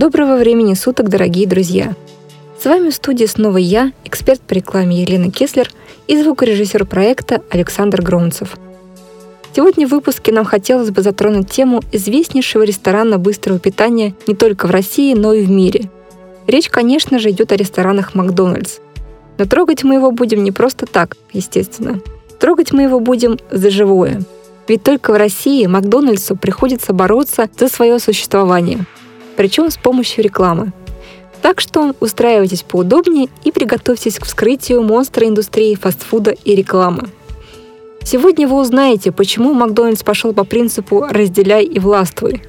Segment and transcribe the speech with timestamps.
[0.00, 1.94] Доброго времени суток, дорогие друзья!
[2.58, 5.70] С вами в студии снова я, эксперт по рекламе Елена Кеслер
[6.06, 8.56] и звукорежиссер проекта Александр Громцев.
[9.54, 14.70] Сегодня в выпуске нам хотелось бы затронуть тему известнейшего ресторана быстрого питания не только в
[14.70, 15.90] России, но и в мире.
[16.46, 18.78] Речь, конечно же, идет о ресторанах Макдональдс.
[19.36, 22.00] Но трогать мы его будем не просто так, естественно.
[22.38, 24.22] Трогать мы его будем за живое.
[24.66, 28.86] Ведь только в России Макдональдсу приходится бороться за свое существование–
[29.40, 30.70] причем с помощью рекламы.
[31.40, 37.08] Так что устраивайтесь поудобнее и приготовьтесь к вскрытию монстра индустрии фастфуда и рекламы.
[38.04, 42.42] Сегодня вы узнаете, почему Макдональдс пошел по принципу «разделяй и властвуй»,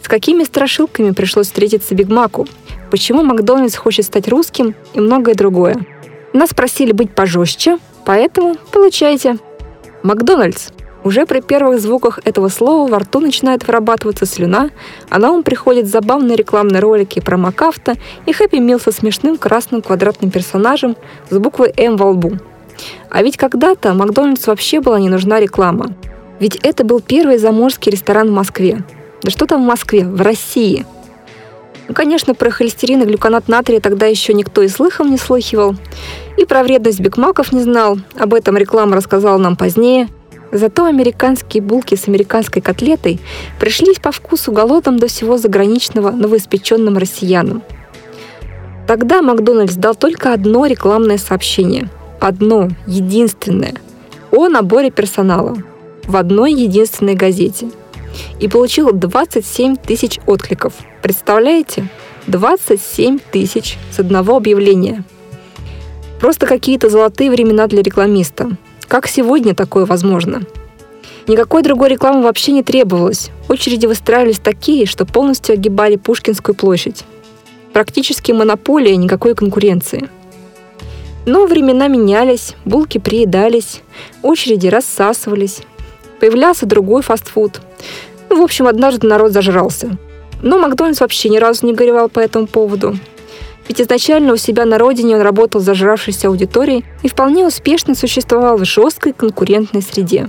[0.00, 2.46] с какими страшилками пришлось встретиться Биг Маку,
[2.92, 5.84] почему Макдональдс хочет стать русским и многое другое.
[6.32, 9.38] Нас просили быть пожестче, поэтому получайте.
[10.04, 10.68] Макдональдс
[11.06, 14.70] уже при первых звуках этого слова во рту начинает вырабатываться слюна,
[15.08, 17.94] а на ум приходят забавные рекламные ролики про Макафта
[18.26, 20.96] и Хэппи Мил со смешным красным квадратным персонажем
[21.30, 22.32] с буквой «М» во лбу.
[23.08, 25.94] А ведь когда-то Макдональдс вообще была не нужна реклама.
[26.40, 28.82] Ведь это был первый заморский ресторан в Москве.
[29.22, 30.04] Да что там в Москве?
[30.04, 30.86] В России.
[31.86, 35.76] Ну, конечно, про холестерин и глюконат натрия тогда еще никто и слыхом не слыхивал.
[36.36, 37.96] И про вредность бигмаков не знал.
[38.18, 40.08] Об этом реклама рассказала нам позднее.
[40.56, 43.20] Зато американские булки с американской котлетой
[43.60, 47.62] пришлись по вкусу голодным до всего заграничного новоиспеченным россиянам.
[48.86, 51.90] Тогда Макдональдс дал только одно рекламное сообщение.
[52.20, 53.74] Одно, единственное.
[54.32, 55.58] О наборе персонала.
[56.04, 57.68] В одной единственной газете.
[58.40, 60.72] И получил 27 тысяч откликов.
[61.02, 61.86] Представляете?
[62.28, 65.04] 27 тысяч с одного объявления.
[66.18, 68.56] Просто какие-то золотые времена для рекламиста.
[68.88, 70.42] Как сегодня такое возможно?
[71.26, 73.30] Никакой другой рекламы вообще не требовалось.
[73.48, 77.04] Очереди выстраивались такие, что полностью огибали Пушкинскую площадь.
[77.72, 80.08] Практически монополия, никакой конкуренции.
[81.26, 83.82] Но времена менялись, булки приедались,
[84.22, 85.62] очереди рассасывались.
[86.20, 87.60] Появлялся другой фастфуд.
[88.30, 89.98] Ну, в общем, однажды народ зажрался.
[90.42, 92.96] Но Макдональдс вообще ни разу не горевал по этому поводу.
[93.68, 98.64] Ведь изначально у себя на родине он работал зажравшейся аудиторией и вполне успешно существовал в
[98.64, 100.28] жесткой конкурентной среде.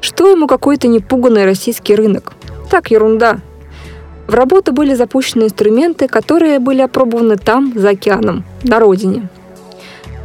[0.00, 2.32] Что ему какой-то непуганный российский рынок?
[2.70, 3.38] Так, ерунда.
[4.26, 9.28] В работу были запущены инструменты, которые были опробованы там, за океаном, на родине.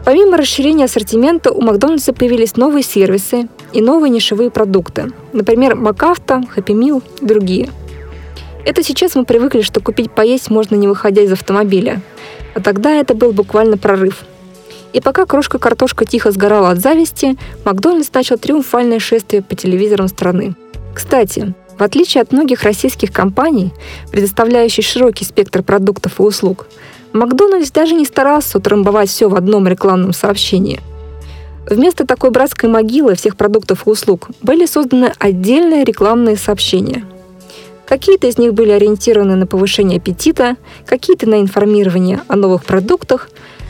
[0.06, 5.12] Помимо расширения ассортимента, у Макдональдса появились новые сервисы и новые нишевые продукты.
[5.34, 7.70] Например, Макафта, Happy Meal и другие–
[8.68, 12.02] это сейчас мы привыкли, что купить поесть можно не выходя из автомобиля.
[12.54, 14.26] А тогда это был буквально прорыв.
[14.92, 20.54] И пока крошка картошка тихо сгорала от зависти, Макдональдс начал триумфальное шествие по телевизорам страны.
[20.94, 23.72] Кстати, в отличие от многих российских компаний,
[24.12, 26.68] предоставляющих широкий спектр продуктов и услуг,
[27.14, 30.82] Макдональдс даже не старался утрамбовать все в одном рекламном сообщении.
[31.70, 37.06] Вместо такой братской могилы всех продуктов и услуг были созданы отдельные рекламные сообщения–
[37.88, 43.30] Какие-то из них были ориентированы на повышение аппетита, какие-то на информирование о новых продуктах,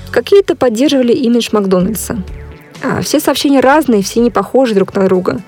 [0.09, 2.17] какие-то поддерживали имидж Макдональдса.
[2.83, 5.39] А, все сообщения разные, все не похожи друг на друга.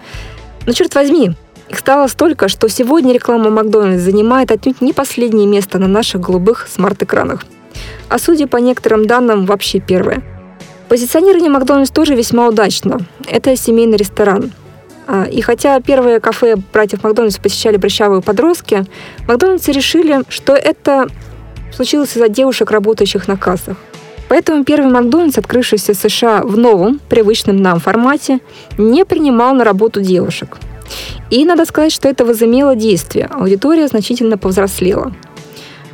[0.67, 1.31] Но черт возьми,
[1.69, 6.67] их стало столько, что сегодня реклама Макдональдс занимает отнюдь не последнее место на наших голубых
[6.67, 7.45] смарт-экранах.
[8.07, 10.23] А судя по некоторым данным, вообще первое.
[10.89, 12.99] Позиционирование Макдональдс тоже весьма удачно.
[13.27, 14.51] Это семейный ресторан.
[15.11, 18.85] А, и хотя первые кафе братьев Макдональдс посещали брещавые подростки,
[19.27, 21.07] Макдональдсы решили, что это
[21.73, 23.75] случилось из-за девушек, работающих на кассах.
[24.27, 28.39] Поэтому первый Макдональдс, открывшийся в США в новом, привычном нам формате,
[28.77, 30.57] не принимал на работу девушек.
[31.31, 33.29] И надо сказать, что это возымело действие.
[33.31, 35.11] Аудитория значительно повзрослела.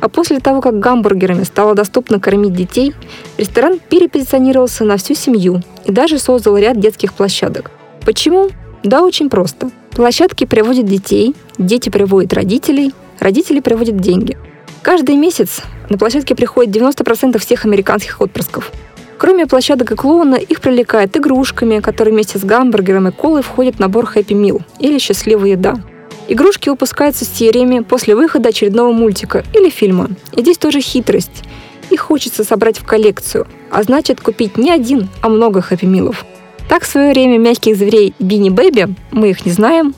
[0.00, 2.94] А после того, как гамбургерами стало доступно кормить детей,
[3.38, 7.70] ресторан перепозиционировался на всю семью и даже создал ряд детских площадок.
[8.04, 8.50] Почему?
[8.86, 9.70] Да, очень просто.
[9.90, 14.38] Площадки приводят детей, дети приводят родителей, родители приводят деньги.
[14.80, 18.70] Каждый месяц на площадке приходит 90% всех американских отпрысков.
[19.18, 23.80] Кроме площадок и клоуна, их привлекают игрушками, которые вместе с гамбургером и колой входят в
[23.80, 25.74] набор Happy Meal или «Счастливая еда».
[26.28, 30.10] Игрушки выпускаются сериями после выхода очередного мультика или фильма.
[30.36, 31.42] И здесь тоже хитрость.
[31.90, 36.18] Их хочется собрать в коллекцию, а значит купить не один, а много Meal'ов.
[36.68, 39.94] Так в свое время мягких зверей Бини Бэби, мы их не знаем,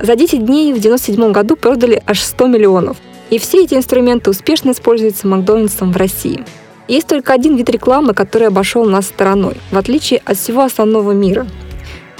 [0.00, 2.96] за 10 дней в 1997 году продали аж 100 миллионов.
[3.30, 6.44] И все эти инструменты успешно используются Макдональдсом в России.
[6.86, 11.44] Есть только один вид рекламы, который обошел нас стороной, в отличие от всего основного мира.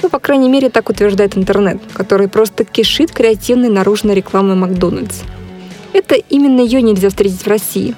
[0.03, 5.21] Ну, по крайней мере, так утверждает интернет, который просто кишит креативной наружной рекламой Макдональдс.
[5.93, 7.95] Это именно ее нельзя встретить в России.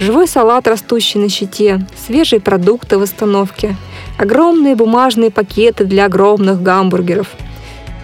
[0.00, 3.76] Живой салат, растущий на щите, свежие продукты в остановке,
[4.16, 7.28] огромные бумажные пакеты для огромных гамбургеров.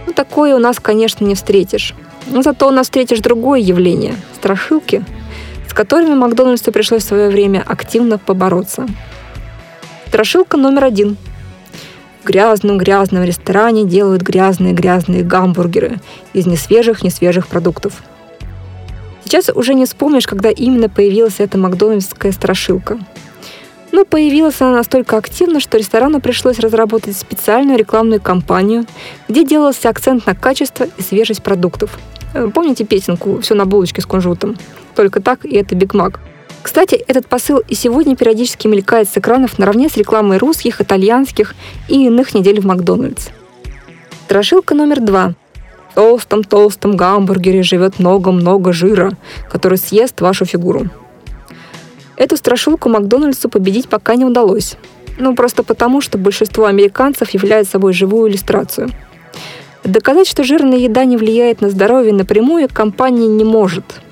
[0.07, 1.95] Ну, такое у нас, конечно, не встретишь.
[2.27, 5.05] Но зато у нас встретишь другое явление– страшилки,
[5.69, 8.87] с которыми Макдональдсу пришлось в свое время активно побороться.
[10.09, 11.17] Страшилка номер один–
[12.25, 15.99] в грязном-грязном ресторане делают грязные-грязные гамбургеры
[16.33, 18.03] из несвежих-несвежих продуктов.
[19.25, 22.99] Сейчас уже не вспомнишь, когда именно появилась эта макдональдская страшилка.
[23.91, 28.87] Но появилась она настолько активно, что ресторану пришлось разработать специальную рекламную кампанию,
[29.29, 31.99] где делался акцент на качество и свежесть продуктов.
[32.35, 34.57] Э, помните песенку «Все на булочке с кунжутом»?
[34.97, 36.21] Только так, и это Биг Мак.
[36.63, 41.55] Кстати, этот посыл и сегодня периодически мелькает с экранов наравне с рекламой русских, итальянских
[41.89, 43.29] и иных недель в Макдональдс.
[44.25, 45.35] Страшилка номер два.
[45.95, 49.13] Толстом-толстом гамбургере живет много-много жира,
[49.51, 50.89] который съест вашу фигуру.
[52.17, 54.77] Эту страшилку Макдональдсу победить пока не удалось.
[55.19, 58.91] Ну, просто потому, что большинство американцев являют собой живую иллюстрацию.
[59.85, 63.85] Доказать, что жирная еда не влияет на здоровье напрямую, компания не может–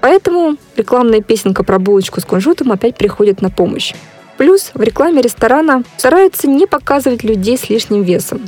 [0.00, 3.94] Поэтому рекламная песенка про булочку с кунжутом опять приходит на помощь.
[4.38, 8.40] Плюс в рекламе ресторана стараются не показывать людей с лишним весом.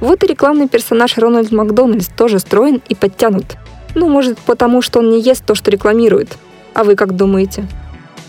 [0.00, 3.56] Вот и рекламный персонаж Рональд Макдональдс тоже строен и подтянут.
[3.94, 6.36] Ну, может, потому что он не ест то, что рекламирует.
[6.74, 7.66] А вы как думаете?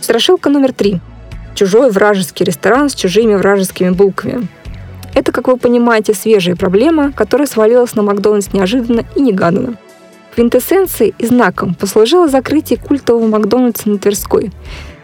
[0.01, 0.99] Страшилка номер три.
[1.53, 4.47] Чужой вражеский ресторан с чужими вражескими булками.
[5.13, 9.75] Это, как вы понимаете, свежая проблема, которая свалилась на Макдональдс неожиданно и негаданно.
[10.33, 14.51] Квинтэссенцией и знаком послужило закрытие культового Макдональдса на Тверской,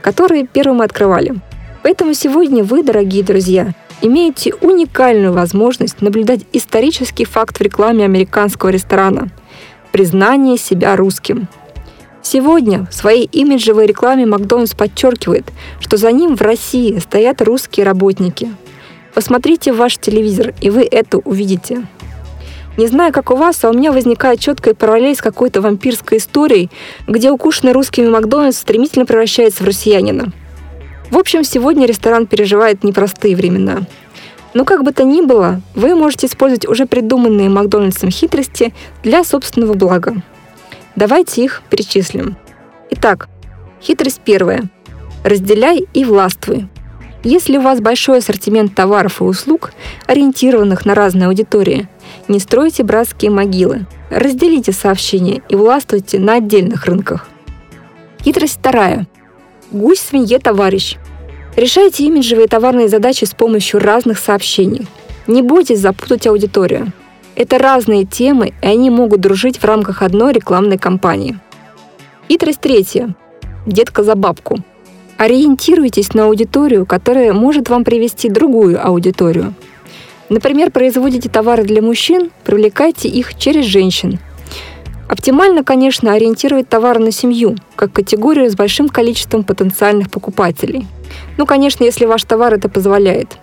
[0.01, 1.35] который первым открывали.
[1.83, 9.29] Поэтому сегодня вы, дорогие друзья, имеете уникальную возможность наблюдать исторический факт в рекламе американского ресторана–
[9.91, 11.47] признание себя русским.
[12.21, 15.45] Сегодня в своей имиджевой рекламе Макдональдс подчеркивает,
[15.79, 18.53] что за ним в России стоят русские работники.
[19.13, 21.88] Посмотрите ваш телевизор, и вы это увидите.
[22.77, 26.69] Не знаю, как у вас, а у меня возникает четкая параллель с какой-то вампирской историей,
[27.07, 30.31] где укушенный русскими Макдональдс стремительно превращается в россиянина.
[31.09, 33.81] В общем, сегодня ресторан переживает непростые времена.
[34.54, 38.74] Но как бы то ни было, вы можете использовать уже придуманные Макдональдсом хитрости
[39.04, 40.15] для собственного блага.
[40.95, 42.38] Давайте их перечислим.
[42.89, 43.30] Итак,
[43.81, 44.63] хитрость первая.
[45.24, 46.68] Разделяй и властвуй.
[47.24, 49.74] Если у вас большой ассортимент товаров и услуг,
[50.06, 51.88] ориентированных на разные аудитории,
[52.27, 53.86] не стройте братские могилы.
[54.09, 57.27] Разделите сообщения и властвуйте на отдельных рынках.
[58.24, 59.07] Хитрость вторая.
[59.71, 60.95] Гусь свинье товарищ.
[61.57, 64.87] Решайте имиджевые товарные задачи с помощью разных сообщений.
[65.27, 66.93] Не бойтесь запутать аудиторию.
[67.35, 71.39] Это разные темы, и они могут дружить в рамках одной рекламной кампании.
[72.29, 73.13] Хитрость третья.
[73.65, 74.59] Детка за бабку.
[75.17, 79.53] Ориентируйтесь на аудиторию, которая может вам привести другую аудиторию.
[80.29, 84.19] Например, производите товары для мужчин, привлекайте их через женщин.
[85.07, 90.85] Оптимально, конечно, ориентировать товары на семью, как категорию с большим количеством потенциальных покупателей.
[91.37, 93.37] Ну, конечно, если ваш товар это позволяет.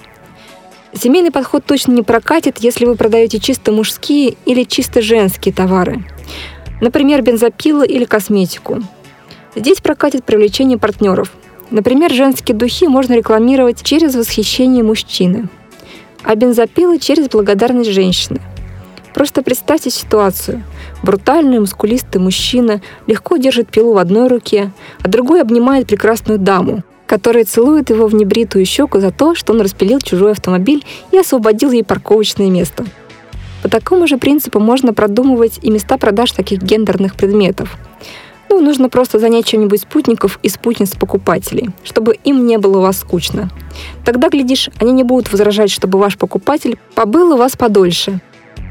[0.92, 6.04] Семейный подход точно не прокатит, если вы продаете чисто мужские или чисто женские товары.
[6.80, 8.82] Например, бензопилы или косметику.
[9.56, 11.32] Здесь прокатит привлечение партнеров–
[11.70, 15.48] Например, женские духи можно рекламировать через восхищение мужчины,
[16.22, 18.40] а бензопилы через благодарность женщины.
[19.14, 20.64] Просто представьте ситуацию.
[21.04, 27.44] Брутальный, мускулистый мужчина легко держит пилу в одной руке, а другой обнимает прекрасную даму, которая
[27.44, 31.84] целует его в небритую щеку за то, что он распилил чужой автомобиль и освободил ей
[31.84, 32.84] парковочное место.
[33.62, 37.78] По такому же принципу можно продумывать и места продаж таких гендерных предметов.
[38.50, 42.98] Ну, нужно просто занять чем-нибудь спутников и спутниц покупателей, чтобы им не было у вас
[42.98, 43.48] скучно.
[44.04, 48.20] Тогда, глядишь, они не будут возражать, чтобы ваш покупатель побыл у вас подольше.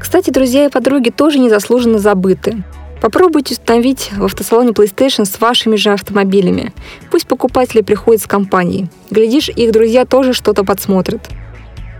[0.00, 2.62] Кстати, друзья и подруги тоже незаслуженно забыты.
[3.00, 6.72] Попробуйте установить в автосалоне PlayStation с вашими же автомобилями.
[7.10, 8.88] Пусть покупатели приходят с компанией.
[9.10, 11.28] Глядишь, их друзья тоже что-то подсмотрят.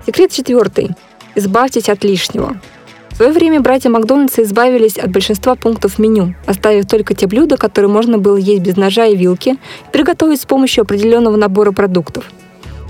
[0.07, 0.91] Секрет четвертый.
[1.35, 2.61] Избавьтесь от лишнего.
[3.11, 7.91] В свое время братья Макдональдса избавились от большинства пунктов меню, оставив только те блюда, которые
[7.91, 9.57] можно было есть без ножа и вилки, и
[9.93, 12.25] приготовить с помощью определенного набора продуктов.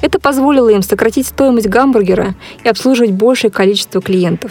[0.00, 4.50] Это позволило им сократить стоимость гамбургера и обслуживать большее количество клиентов.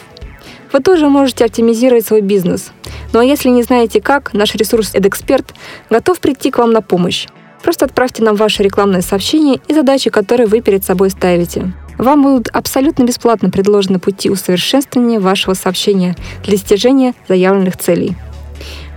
[0.73, 2.71] Вы тоже можете оптимизировать свой бизнес.
[3.13, 5.53] Ну а если не знаете как, наш ресурс «Эдэксперт»
[5.91, 7.27] готов прийти к вам на помощь.
[7.61, 11.71] Просто отправьте нам ваше рекламное сообщение и задачи, которые вы перед собой ставите.
[11.99, 18.15] Вам будут абсолютно бесплатно предложены пути усовершенствования вашего сообщения для достижения заявленных целей.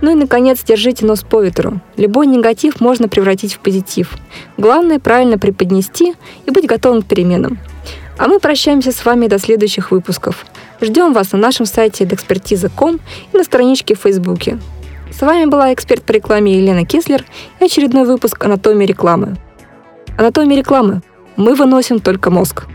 [0.01, 1.79] Ну и, наконец, держите нос по ветру.
[1.95, 4.15] Любой негатив можно превратить в позитив.
[4.57, 6.15] Главное– правильно преподнести
[6.47, 7.59] и быть готовым к переменам.
[8.17, 10.43] А мы прощаемся с вами до следующих выпусков.
[10.79, 12.99] Ждем вас на нашем сайте edexpertiza.com
[13.33, 14.59] и на страничке в Фейсбуке.
[15.11, 17.25] С вами была эксперт по рекламе Елена Кислер
[17.59, 19.37] и очередной выпуск «Анатомии рекламы».
[20.17, 21.01] Анатомия рекламы.
[21.35, 22.65] Мы выносим только мозг.